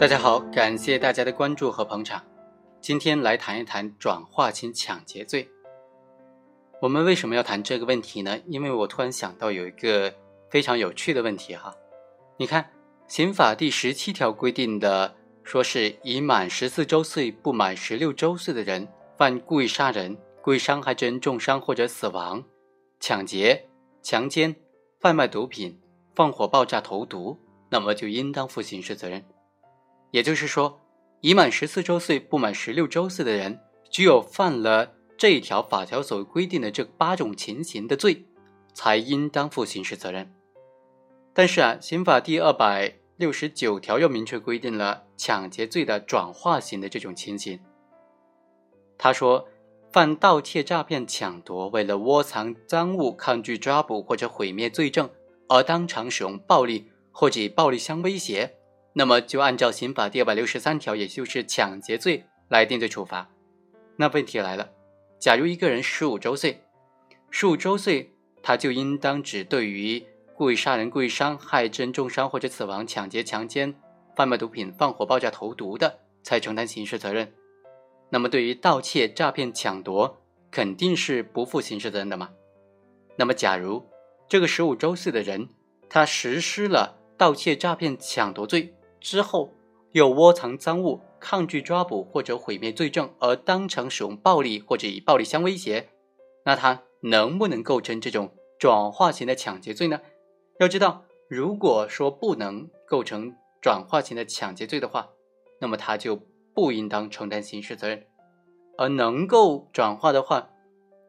[0.00, 2.24] 大家好，感谢大家的关注和捧场。
[2.80, 5.46] 今天来谈一谈转化型抢劫罪。
[6.80, 8.40] 我们为什么要谈这个问题呢？
[8.46, 10.10] 因为我突然想到有一个
[10.48, 11.74] 非常有趣的问题哈。
[12.38, 12.70] 你看，
[13.08, 22.42] 刑法第十七条规定的，说是已满十四周岁不满十六周岁的人，犯故意杀人、故意伤害致人重伤或者死亡、
[23.00, 23.68] 抢劫、
[24.00, 24.56] 强奸、
[24.98, 25.78] 贩卖毒品、
[26.14, 29.22] 放火、爆炸、投毒，那么就应当负刑事责任。
[30.10, 30.80] 也就是说，
[31.20, 33.60] 已满十四周岁不满十六周岁的人，
[33.90, 38.26] 只有犯了这一条法条所规定的这八种情形的罪，
[38.72, 40.32] 才应当负刑事责任。
[41.32, 47.60] 但是啊，刑法第二百六十九条又明确规定了抢劫罪的转化型的这种情形。
[48.98, 49.46] 他说，
[49.92, 55.08] 犯盗窃、诈骗、抢夺，为了窝藏赃物、抗拒抓捕或者毁灭罪证，
[55.48, 58.56] 而当场使用暴力或者以暴力相威胁。
[58.92, 63.28] 那么就按照刑法第二百六十三条，也就是抢劫罪来定罪处罚。
[63.96, 64.70] 那问题来了，
[65.18, 66.62] 假如一个人十五周岁，
[67.30, 73.74] 十五周岁他就应当只对于故意杀人、故意伤害致人重伤或者死亡、抢劫、强奸、
[74.16, 77.32] 贩卖毒品、放火、爆炸、投毒的，才承担刑事责任。
[78.08, 82.30] 那么对于盗窃、诈骗、抢夺，肯定是不负刑事责任的嘛？
[83.16, 83.86] 那么假如
[84.28, 85.48] 这个十五周岁的人，
[85.88, 89.52] 他实施了盗窃、诈骗、抢夺罪，之后
[89.92, 95.88] 又窝藏赃物、抗拒抓捕或者毁灭罪证，而当场使用暴力或者以暴力相威胁，
[96.44, 100.00] 那他能不能构成这种转化型的抢劫罪呢？
[100.60, 105.08] 要知道，如果说不能构成转化型的抢劫罪的话，
[105.60, 106.20] 那么他就
[106.54, 107.98] 不应当承担刑事责任；
[108.78, 110.50] 而能够转化的话，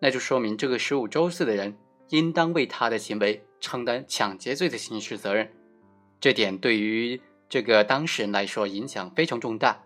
[0.00, 1.76] 那就说明这个十五周岁的人
[2.08, 5.52] 应当为他的行为承担抢劫罪的刑事责任。
[6.18, 7.20] 这点对于。
[7.50, 9.82] 这个当事人来说影响非常重大，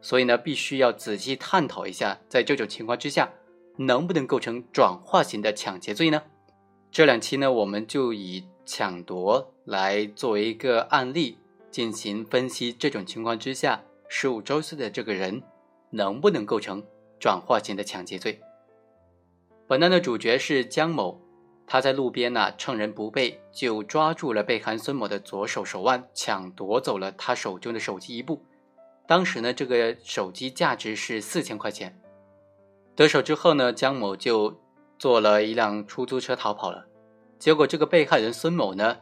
[0.00, 3.28] 所以呢，必须要仔细探讨一下，在这种情况之下，
[3.76, 6.22] 能不能构成转化型的抢劫罪呢？
[6.92, 11.38] 这两期呢，我们就以抢夺来作为一个案例
[11.72, 15.42] 进行分析，这种情况之下，十五周岁的这个人
[15.90, 16.84] 能不能构成
[17.18, 18.40] 转化型的抢劫罪？
[19.66, 21.19] 本案的主角是江某。
[21.72, 28.44] 他在路边呢，趁人不备，就抓住了被害孙某的左手手腕，抢夺走了他手中的手机一部。
[29.06, 31.96] 当时呢，这个手机价值是四千块钱。
[32.96, 34.60] 得手之后呢，江某就
[34.98, 36.88] 坐了一辆出租车逃跑了。
[37.38, 38.96] 结果这个被害人孙某呢，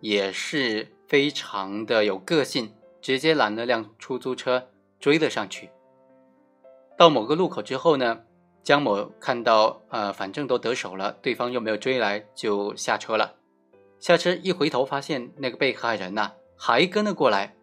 [0.00, 4.68] 也是非常的有个性，直接拦了辆出租车
[5.00, 5.70] 追了上去。
[6.98, 8.20] 到某个路口之后呢。
[8.62, 13.34] 江某看到，呃，反正都得手了，对方又没有追来，就下车了。
[13.98, 17.56] 下车一回头，发现那个被害人呐还跟了过来，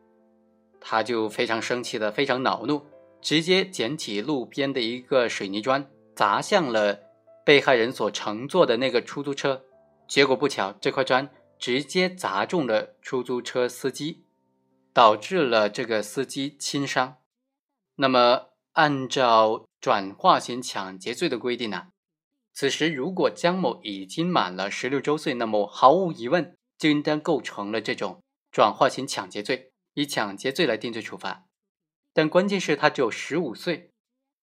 [0.81, 2.85] 他就非常生气的，非常恼怒，
[3.21, 6.99] 直接捡起路边的一个水泥砖砸向了
[7.45, 9.63] 被害人所乘坐的那个出租车。
[10.05, 14.25] 结果不巧，这块砖直接砸中了出租车司机，
[14.91, 17.15] 导致了这个司机轻伤。
[17.95, 19.63] 那么按照。
[19.79, 21.89] 转化型抢劫罪的规定呢？
[22.53, 31.45] 此时如果江某已经满了十六周岁，那么毫无疑问就应当构成了这种转化型抢劫罪，以抢劫罪来定罪处罚。
[32.11, 33.93] 但关键是他只有十五岁，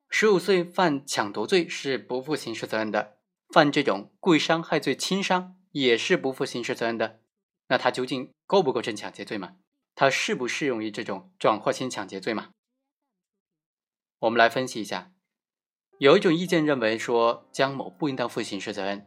[0.09, 3.19] 十五岁犯抢夺罪是不负刑事责任的，
[3.53, 7.21] 犯这种故意伤害罪轻伤也是不负刑事责任的。
[7.69, 9.57] 那他究竟构不构成抢劫罪嘛？
[9.95, 12.53] 他适不适用于这种转化型抢劫罪嘛？
[14.21, 15.13] 我们来分析一下。
[15.99, 19.07] 有一种意见认为说江某不应当负刑事责任，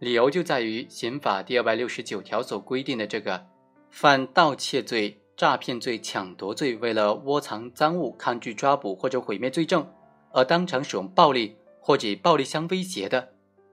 [0.00, 3.46] 理由就在于刑法第二百六十九条所规定的这个
[3.90, 9.90] 犯盗窃罪、诈骗罪、抢夺罪，为了窝藏赃物、抗拒抓捕或者毁灭罪证
[10.32, 13.30] 而当场使用暴力或者以暴力相威胁的，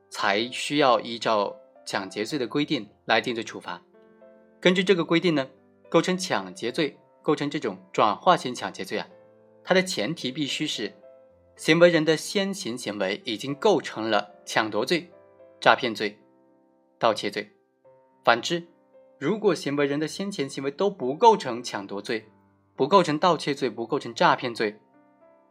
[0.10, 1.54] 才需要依照
[1.86, 3.82] 抢劫罪的规定来定罪处罚。
[4.62, 5.46] 根据这个规定呢，
[5.90, 9.06] 构成抢劫罪、构成这种转化型抢劫罪啊，
[9.66, 10.94] 它的前提必须是。
[11.58, 15.12] 行为人的先行行为已经构成了抢夺罪、
[15.60, 16.20] 诈骗罪、
[17.00, 17.52] 盗窃罪。
[18.24, 18.64] 反之，
[19.18, 22.30] 如果行为人的先前行为都不构成抢夺罪、
[22.76, 24.80] 不构成盗窃罪、不构成诈骗罪，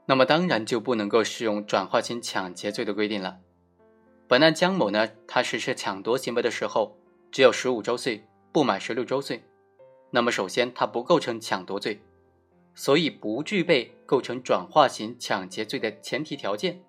[0.06, 3.38] 那么当然就不能够适用转化型抢劫罪的规定了。
[4.28, 6.96] 本案江某呢，他实施抢夺行为的时候
[7.32, 9.42] 只有十五周岁，不满十六周岁，
[10.12, 12.00] 那么首先他不构成抢夺罪。
[12.76, 16.80] 所以不具备构成转化型抢劫罪的前提条件。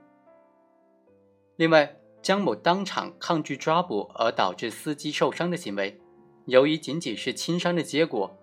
[1.55, 5.99] 另外，江某当场抗拒抓捕而导致司机受伤的行为，
[6.45, 8.37] 由于仅仅是轻伤的结果，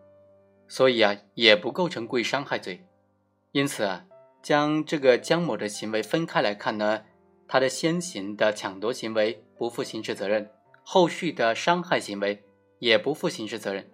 [0.67, 2.87] 所以啊，也不构成故意伤害罪。
[3.53, 4.07] 因此啊，
[4.43, 7.05] 将这个江某的行为分开来看呢，
[7.47, 10.51] 他的先行的抢夺行为不负刑事责任，
[10.83, 12.43] 后续的伤害行为
[12.79, 13.89] 也不负刑事责任。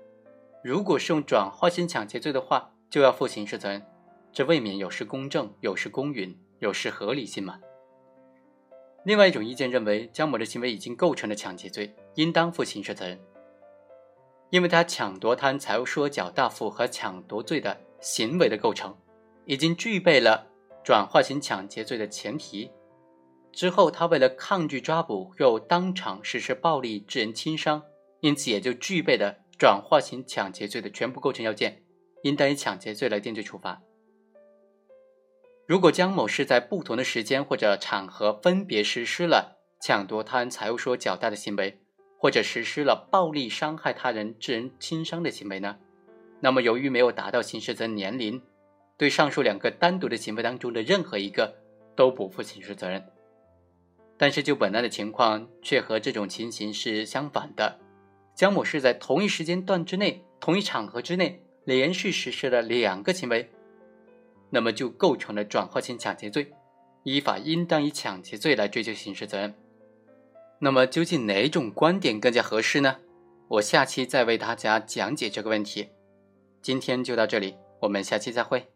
[0.62, 3.80] 如果是用转化型抢劫罪的话，就要负刑事责任，
[4.32, 7.60] 这未免有失公正，有失公允，有失合理性嘛。
[9.04, 13.18] 另外一种意见认为，江某的行为已经构成了抢劫罪，应当负刑事责任，
[14.50, 18.94] 因为他抢夺贪财物数额较大负和抢夺罪的行为的构成，
[19.46, 20.46] 已经具备了
[20.84, 22.70] 转化型抢劫罪的前提。
[23.52, 27.82] 之后，他为了抗拒抓捕，又当场实施暴力致人轻伤，
[28.20, 31.82] 因此也就具备了转化型抢劫罪的全部构成要件，
[32.22, 33.82] 应当以抢劫罪来定罪处罚。
[35.66, 41.80] 如果江某是在不同的时间或者场合分别实施了抢夺他人财物数额较大的行为，
[42.18, 45.78] 或者实施了暴力伤害他人致人轻伤的行为呢？
[46.40, 48.42] 那么，由于没有达到刑事责任年龄，
[48.96, 51.54] 对上述两个单独的行为当中的任何一个
[51.94, 53.06] 都不负刑事责任。
[54.18, 57.78] 但是，就本案的情况，却和这种情形是相反的。
[58.34, 63.48] 江某是在同一时间段之内、同一场合之内连续实施了两个行为。
[64.50, 66.52] 那么就构成了转化性抢劫罪，
[67.04, 69.54] 依法应当以抢劫罪来追究刑事责任。
[70.58, 72.96] 那么究竟哪种观点更加合适呢？
[73.46, 75.88] 我下期再为大家讲解这个问题。
[76.60, 78.66] 今天就到这里，我们下期再会。